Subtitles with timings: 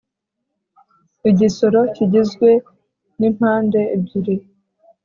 [1.29, 2.49] igisoro kigizwe
[3.19, 4.35] n’impande ebyiri